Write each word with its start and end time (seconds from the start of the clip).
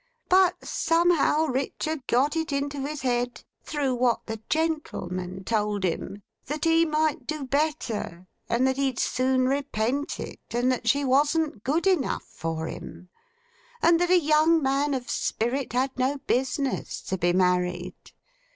But, 0.29 0.65
somehow, 0.65 1.45
Richard 1.45 2.07
got 2.07 2.35
it 2.35 2.51
into 2.51 2.79
his 2.81 3.03
head, 3.03 3.43
through 3.61 3.93
what 3.93 4.25
the 4.25 4.41
gentlemen 4.49 5.43
told 5.43 5.83
him, 5.83 6.23
that 6.47 6.65
he 6.65 6.85
might 6.85 7.27
do 7.27 7.43
better, 7.43 8.25
and 8.49 8.65
that 8.65 8.77
he'd 8.77 8.97
soon 8.97 9.47
repent 9.47 10.19
it, 10.19 10.39
and 10.55 10.71
that 10.71 10.87
she 10.87 11.05
wasn't 11.05 11.63
good 11.63 11.85
enough 11.85 12.23
for 12.23 12.65
him, 12.65 13.09
and 13.79 13.99
that 13.99 14.09
a 14.09 14.17
young 14.19 14.63
man 14.63 14.95
of 14.95 15.07
spirit 15.07 15.71
had 15.73 15.91
no 15.99 16.17
business 16.17 16.99
to 17.03 17.15
be 17.15 17.31
married. 17.31 17.93